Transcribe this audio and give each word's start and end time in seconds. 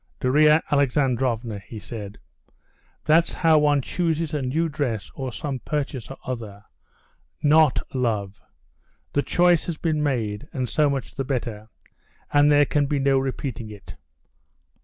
"Darya 0.19 0.63
Alexandrovna," 0.71 1.59
he 1.59 1.77
said, 1.77 2.17
"that's 3.05 3.31
how 3.33 3.59
one 3.59 3.83
chooses 3.83 4.33
a 4.33 4.41
new 4.41 4.67
dress 4.67 5.11
or 5.13 5.31
some 5.31 5.59
purchase 5.59 6.09
or 6.09 6.17
other, 6.25 6.63
not 7.43 7.79
love. 7.95 8.41
The 9.13 9.21
choice 9.21 9.67
has 9.67 9.77
been 9.77 10.01
made, 10.01 10.47
and 10.51 10.67
so 10.67 10.89
much 10.89 11.13
the 11.13 11.23
better.... 11.23 11.69
And 12.33 12.49
there 12.49 12.65
can 12.65 12.87
be 12.87 12.97
no 12.97 13.19
repeating 13.19 13.69
it." 13.69 13.95